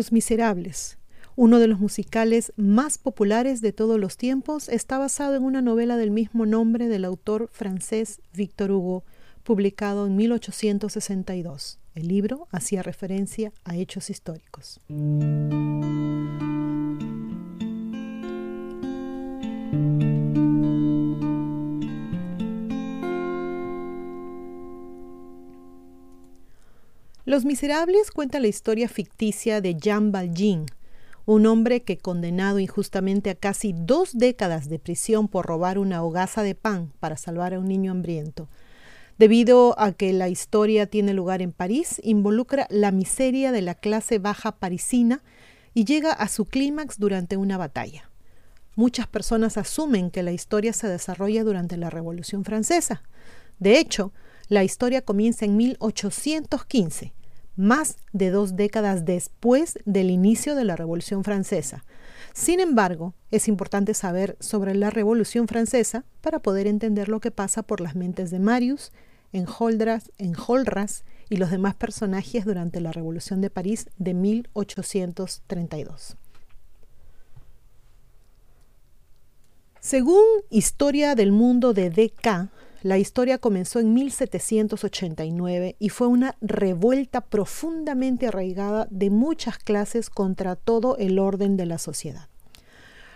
[0.00, 0.96] Los Miserables,
[1.36, 5.98] uno de los musicales más populares de todos los tiempos, está basado en una novela
[5.98, 9.04] del mismo nombre del autor francés Victor Hugo,
[9.42, 11.78] publicado en 1862.
[11.94, 14.80] El libro hacía referencia a hechos históricos.
[27.26, 30.64] Los Miserables cuenta la historia ficticia de Jean Valjean,
[31.26, 36.42] un hombre que condenado injustamente a casi dos décadas de prisión por robar una hogaza
[36.42, 38.48] de pan para salvar a un niño hambriento.
[39.18, 44.18] Debido a que la historia tiene lugar en París, involucra la miseria de la clase
[44.18, 45.22] baja parisina
[45.74, 48.10] y llega a su clímax durante una batalla.
[48.76, 53.02] Muchas personas asumen que la historia se desarrolla durante la Revolución Francesa.
[53.58, 54.10] De hecho,
[54.50, 57.14] la historia comienza en 1815
[57.56, 61.84] más de dos décadas después del inicio de la Revolución Francesa.
[62.32, 67.62] Sin embargo, es importante saber sobre la Revolución Francesa para poder entender lo que pasa
[67.62, 68.92] por las mentes de Marius,
[69.32, 76.16] Enjolras, Enjolras y los demás personajes durante la Revolución de París de 1832.
[79.80, 82.50] Según Historia del Mundo de D.K.,
[82.82, 90.56] la historia comenzó en 1789 y fue una revuelta profundamente arraigada de muchas clases contra
[90.56, 92.28] todo el orden de la sociedad.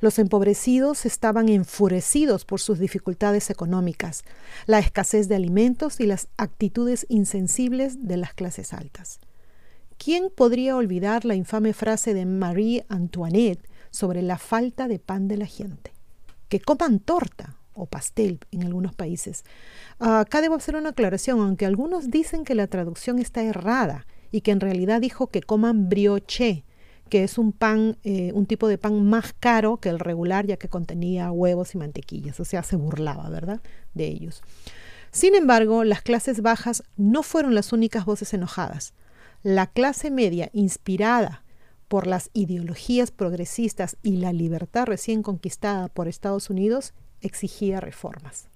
[0.00, 4.22] Los empobrecidos estaban enfurecidos por sus dificultades económicas,
[4.66, 9.18] la escasez de alimentos y las actitudes insensibles de las clases altas.
[9.96, 15.36] ¿Quién podría olvidar la infame frase de Marie Antoinette sobre la falta de pan de
[15.36, 15.92] la gente?
[16.48, 19.44] Que coman torta, o pastel en algunos países.
[19.98, 24.50] acá debo hacer una aclaración, aunque algunos dicen que la traducción está errada y que
[24.50, 26.64] en realidad dijo que coman brioche,
[27.08, 30.56] que es un pan, eh, un tipo de pan más caro que el regular, ya
[30.56, 33.60] que contenía huevos y mantequillas, o sea, se burlaba, ¿verdad?,
[33.94, 34.42] de ellos.
[35.10, 38.92] Sin embargo, las clases bajas no fueron las únicas voces enojadas.
[39.42, 41.44] La clase media, inspirada
[41.88, 48.48] por las ideologías progresistas y la libertad recién conquistada por Estados Unidos, exigía reformas.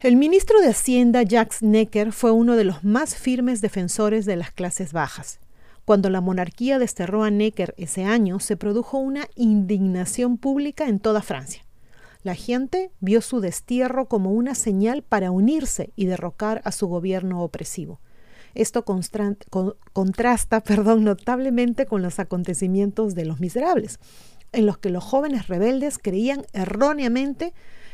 [0.00, 4.50] El ministro de Hacienda Jacques Necker fue uno de los más firmes defensores de las
[4.50, 5.40] clases bajas.
[5.84, 11.20] Cuando la monarquía desterró a Necker ese año, se produjo una indignación pública en toda
[11.20, 11.66] Francia.
[12.22, 17.42] La gente vio su destierro como una señal para unirse y derrocar a su gobierno
[17.42, 18.00] opresivo.
[18.54, 23.98] Esto contrasta perdón, notablemente con los acontecimientos de los miserables,
[24.52, 27.52] en los que los jóvenes rebeldes creían erróneamente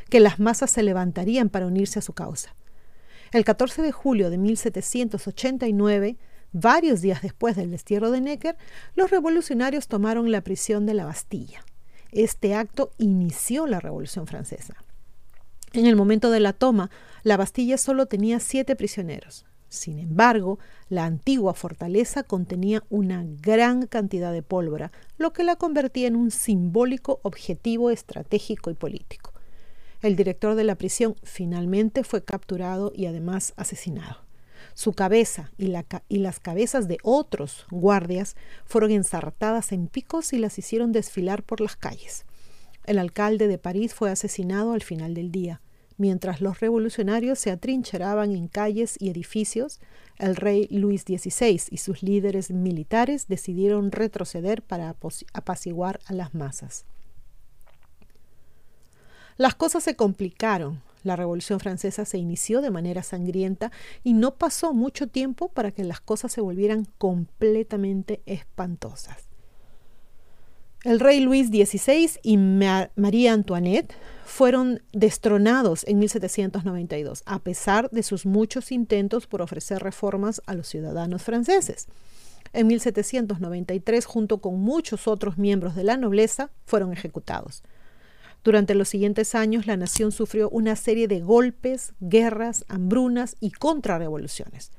[0.09, 2.55] que las masas se levantarían para unirse a su causa.
[3.33, 6.17] El 14 de julio de 1789,
[6.53, 8.57] varios días después del destierro de Necker,
[8.95, 11.65] los revolucionarios tomaron la prisión de la Bastilla.
[12.13, 14.75] Este acto inició la Revolución Francesa.
[15.73, 16.91] En el momento de la toma,
[17.23, 19.45] la Bastilla solo tenía siete prisioneros.
[19.69, 26.07] Sin embargo, la antigua fortaleza contenía una gran cantidad de pólvora, lo que la convertía
[26.07, 29.33] en un simbólico objetivo estratégico y político.
[30.03, 34.27] El director de la prisión finalmente fue capturado y además asesinado.
[34.75, 35.69] Su cabeza y,
[36.19, 41.77] las cabezas de otros guardias fueron ensartadas en picos y las hicieron desfilar por las
[41.77, 42.27] calles.
[42.85, 45.61] El alcalde de París fue asesinado al final del día.
[45.99, 49.81] Mientras los revolucionarios se atrincheraban en calles y edificios,
[50.19, 54.95] el rey Luis XVI y sus líderes militares decidieron retroceder para
[55.33, 56.85] apaciguar a las masas.
[59.39, 60.83] Las cosas se complicaron.
[61.03, 63.71] La Revolución Francesa se inició de manera sangrienta
[64.03, 69.36] y no pasó mucho tiempo para que las cosas se volvieran completamente espantosas.
[70.87, 73.93] El rey Luis XVI y María Antoinette
[74.25, 80.69] fueron destronados en 1792, a pesar de sus muchos intentos por ofrecer reformas a los
[80.69, 81.89] ciudadanos franceses.
[82.53, 87.65] En 1793, junto con muchos otros miembros de la nobleza, fueron ejecutados.
[88.45, 94.71] Durante los siguientes años, la nación sufrió una serie de golpes, guerras, hambrunas y contrarrevoluciones.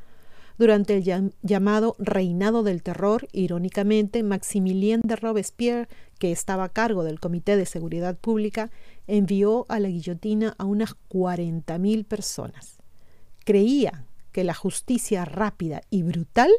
[0.57, 5.87] Durante el llamado Reinado del Terror, irónicamente, Maximilien de Robespierre,
[6.17, 8.71] que estaba a cargo del Comité de Seguridad Pública,
[9.05, 12.77] envió a la guillotina a unas 40.000 personas.
[13.45, 16.51] Creía que la justicia rápida y brutal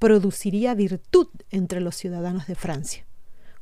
[0.00, 3.06] produciría virtud entre los ciudadanos de Francia,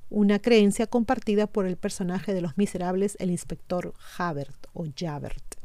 [0.09, 5.56] una creencia compartida por el personaje de los miserables, el inspector Javert o Javert.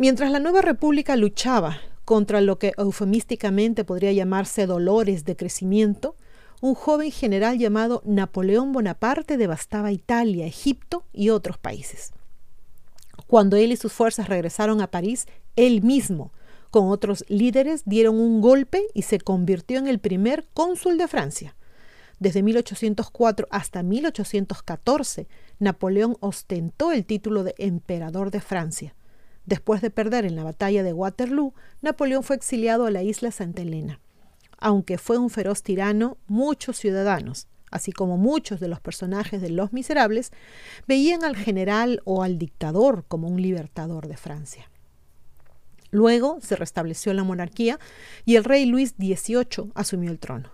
[0.00, 6.14] Mientras la nueva república luchaba contra lo que eufemísticamente podría llamarse dolores de crecimiento,
[6.60, 12.12] un joven general llamado Napoleón Bonaparte devastaba Italia, Egipto y otros países.
[13.26, 16.32] Cuando él y sus fuerzas regresaron a París, él mismo,
[16.70, 21.56] con otros líderes, dieron un golpe y se convirtió en el primer cónsul de Francia.
[22.20, 25.26] Desde 1804 hasta 1814,
[25.58, 28.94] Napoleón ostentó el título de emperador de Francia.
[29.48, 33.62] Después de perder en la batalla de Waterloo, Napoleón fue exiliado a la isla Santa
[33.62, 33.98] Elena.
[34.58, 39.72] Aunque fue un feroz tirano, muchos ciudadanos, así como muchos de los personajes de Los
[39.72, 40.32] Miserables,
[40.86, 44.70] veían al general o al dictador como un libertador de Francia.
[45.90, 47.78] Luego se restableció la monarquía
[48.26, 50.50] y el rey Luis XVIII asumió el trono.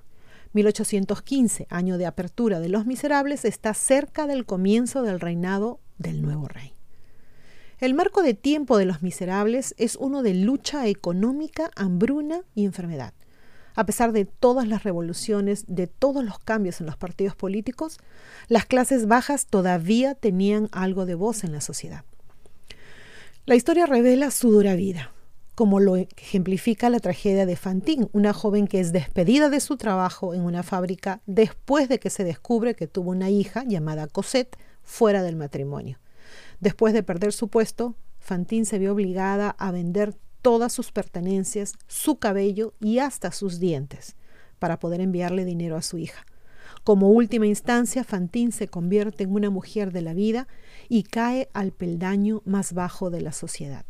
[0.53, 6.47] 1815, año de apertura de Los Miserables, está cerca del comienzo del reinado del nuevo
[6.47, 6.74] rey.
[7.81, 13.15] El marco de tiempo de Los Miserables es uno de lucha económica, hambruna y enfermedad.
[13.75, 17.99] A pesar de todas las revoluciones, de todos los cambios en los partidos políticos,
[18.47, 22.05] las clases bajas todavía tenían algo de voz en la sociedad.
[23.45, 25.13] La historia revela su dura vida,
[25.57, 30.33] como lo ejemplifica la tragedia de Fantine, una joven que es despedida de su trabajo
[30.33, 35.25] en una fábrica después de que se descubre que tuvo una hija llamada Cosette fuera
[35.25, 35.99] del matrimonio.
[36.61, 42.19] Después de perder su puesto, Fantine se vio obligada a vender todas sus pertenencias, su
[42.19, 44.17] cabello y hasta sus dientes,
[44.59, 46.25] para poder enviarle dinero a su hija.
[46.85, 50.49] Como última instancia, Fantine se convierte en una mujer de la vida
[50.89, 53.87] y cae al peldaño más bajo de la sociedad.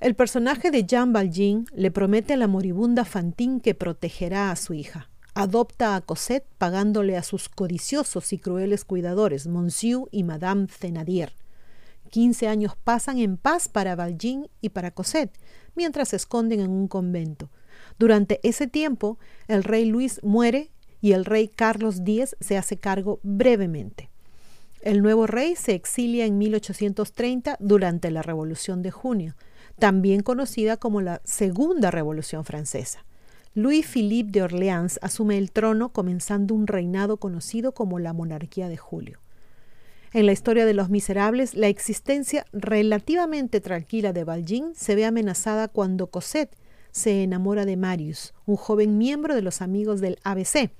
[0.00, 4.74] El personaje de Jean Valjean le promete a la moribunda Fantine que protegerá a su
[4.74, 5.08] hija.
[5.40, 11.32] Adopta a Cosette pagándole a sus codiciosos y crueles cuidadores, Monsieur y Madame Thénardier.
[12.10, 15.38] Quince años pasan en paz para Valjean y para Cosette,
[15.76, 17.50] mientras se esconden en un convento.
[18.00, 23.20] Durante ese tiempo, el rey Luis muere y el rey Carlos X se hace cargo
[23.22, 24.10] brevemente.
[24.82, 29.36] El nuevo rey se exilia en 1830 durante la Revolución de Junio,
[29.78, 33.04] también conocida como la Segunda Revolución Francesa.
[33.58, 38.76] Louis Philippe de Orleans asume el trono comenzando un reinado conocido como la Monarquía de
[38.76, 39.18] Julio.
[40.12, 45.66] En la historia de los miserables, la existencia relativamente tranquila de Valjean se ve amenazada
[45.66, 46.54] cuando Cosette
[46.92, 50.70] se enamora de Marius, un joven miembro de los amigos del ABC.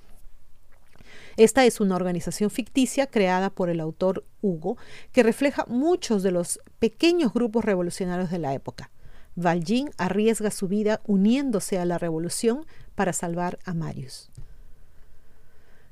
[1.37, 4.77] Esta es una organización ficticia creada por el autor Hugo
[5.11, 8.93] que refleja muchos de los pequeños grupos revolucionarios de la época.
[9.39, 14.31] Valjean arriesga su vida uniéndose a la revolución para salvar a Marius.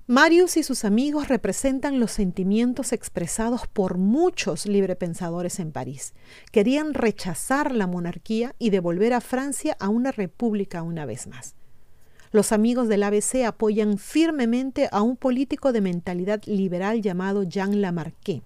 [0.08, 6.12] Marius y sus amigos representan los sentimientos expresados por muchos librepensadores en París.
[6.52, 11.54] Querían rechazar la monarquía y devolver a Francia a una república una vez más.
[12.32, 18.42] Los amigos del ABC apoyan firmemente a un político de mentalidad liberal llamado Jean Lamarque.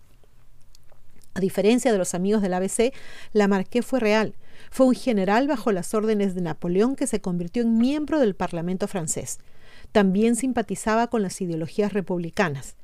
[1.35, 2.93] A diferencia de los amigos del ABC,
[3.33, 4.35] Lamarque fue real.
[4.71, 8.87] Fue un general bajo las órdenes de Napoleón que se convirtió en miembro del Parlamento
[8.87, 9.39] francés.
[9.91, 12.77] También simpatizaba con las ideologías republicanas.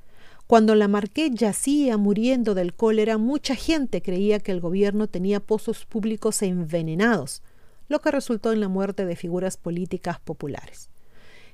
[0.49, 6.43] Cuando Lamarque yacía muriendo del cólera, mucha gente creía que el gobierno tenía pozos públicos
[6.43, 7.43] envenenados,
[7.89, 10.89] lo que resultó en la muerte de figuras políticas populares.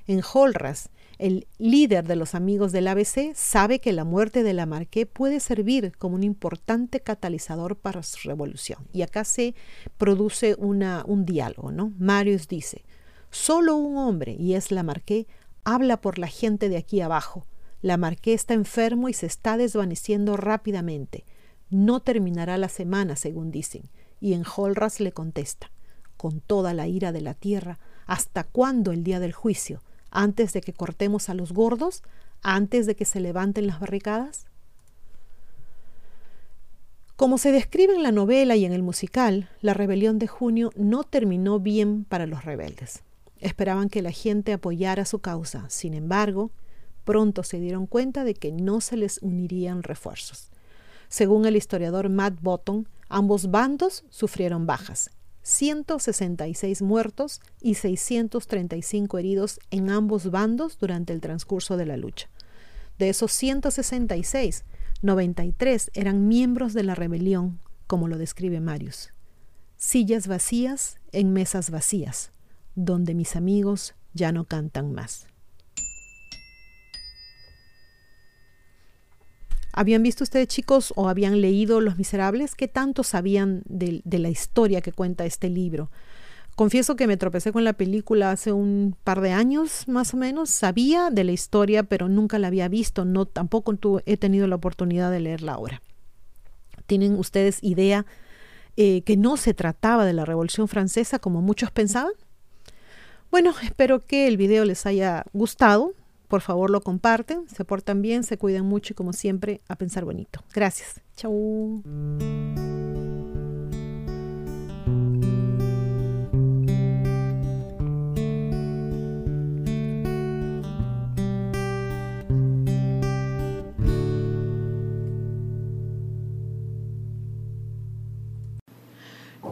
[0.07, 0.89] En Holras,
[1.19, 5.95] el líder de los amigos del ABC sabe que la muerte de Lamarque puede servir
[5.97, 8.87] como un importante catalizador para su revolución.
[8.91, 9.55] Y acá se
[9.97, 11.93] produce un diálogo, ¿no?
[11.99, 12.83] Marius dice,
[13.31, 15.27] solo un hombre, y es Lamarque,
[15.65, 17.45] Habla por la gente de aquí abajo.
[17.81, 21.25] La marqués está enfermo y se está desvaneciendo rápidamente.
[21.69, 23.89] No terminará la semana, según dicen.
[24.19, 25.71] Y en Holras le contesta,
[26.17, 29.81] con toda la ira de la tierra, ¿hasta cuándo el día del juicio?
[30.15, 32.03] ¿Antes de que cortemos a los gordos?
[32.43, 34.45] ¿Antes de que se levanten las barricadas?
[37.15, 41.03] Como se describe en la novela y en el musical, la rebelión de junio no
[41.03, 43.01] terminó bien para los rebeldes.
[43.39, 45.67] Esperaban que la gente apoyara su causa.
[45.69, 46.51] Sin embargo,
[47.05, 50.51] pronto se dieron cuenta de que no se les unirían refuerzos.
[51.09, 55.09] Según el historiador Matt Botton, ambos bandos sufrieron bajas,
[55.43, 62.29] 166 muertos y 635 heridos en ambos bandos durante el transcurso de la lucha.
[62.97, 64.63] De esos 166,
[65.01, 69.13] 93 eran miembros de la rebelión, como lo describe Marius.
[69.75, 72.31] Sillas vacías en mesas vacías,
[72.75, 75.27] donde mis amigos ya no cantan más.
[79.75, 82.53] ¿Habían visto ustedes chicos o habían leído Los Miserables?
[82.53, 85.89] ¿Qué tanto sabían de, la historia que cuenta este libro?
[86.55, 90.51] Confieso que me tropecé con la película hace un par de años, más o menos.
[90.51, 93.03] Sabía de la historia, pero nunca la había visto.
[93.03, 93.75] No, tampoco
[94.05, 95.81] he tenido la oportunidad de leerla ahora.
[96.85, 98.05] ¿Tienen ustedes idea
[98.77, 102.13] eh, que no se trataba de la Revolución Francesa como muchos pensaban?
[103.31, 105.95] Bueno, espero que el video les haya gustado.
[106.33, 110.03] Por favor, lo comparten, se portan bien, se cuidan mucho y como siempre, a pensar
[110.03, 110.43] bonito.
[110.51, 110.99] Gracias.
[111.15, 111.83] Chau.